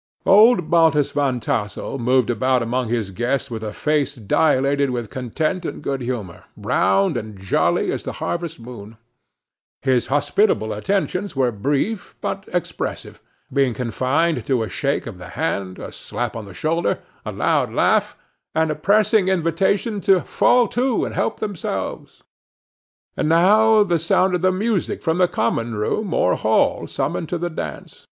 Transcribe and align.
Old 0.25 0.67
Baltus 0.71 1.11
Van 1.11 1.39
Tassel 1.39 1.99
moved 1.99 2.31
about 2.31 2.63
among 2.63 2.87
his 2.89 3.11
guests 3.11 3.51
with 3.51 3.61
a 3.63 3.71
face 3.71 4.15
dilated 4.15 4.89
with 4.89 5.11
content 5.11 5.63
and 5.63 5.83
good 5.83 6.01
humor, 6.01 6.45
round 6.57 7.17
and 7.17 7.37
jolly 7.37 7.91
as 7.91 8.01
the 8.01 8.13
harvest 8.13 8.59
moon. 8.59 8.97
His 9.83 10.07
hospitable 10.07 10.73
attentions 10.73 11.35
were 11.35 11.51
brief, 11.51 12.15
but 12.19 12.49
expressive, 12.51 13.21
being 13.53 13.75
confined 13.75 14.43
to 14.47 14.63
a 14.63 14.69
shake 14.69 15.05
of 15.05 15.19
the 15.19 15.29
hand, 15.37 15.77
a 15.77 15.91
slap 15.91 16.35
on 16.35 16.45
the 16.45 16.53
shoulder, 16.55 16.97
a 17.23 17.31
loud 17.31 17.71
laugh, 17.71 18.17
and 18.55 18.71
a 18.71 18.75
pressing 18.75 19.27
invitation 19.27 20.01
to 20.01 20.21
"fall 20.21 20.67
to, 20.69 21.05
and 21.05 21.13
help 21.13 21.39
themselves." 21.39 22.23
And 23.15 23.29
now 23.29 23.83
the 23.83 23.99
sound 23.99 24.33
of 24.33 24.41
the 24.41 24.51
music 24.51 25.03
from 25.03 25.19
the 25.19 25.27
common 25.27 25.75
room, 25.75 26.11
or 26.11 26.33
hall, 26.37 26.87
summoned 26.87 27.29
to 27.29 27.37
the 27.37 27.51
dance. 27.51 27.99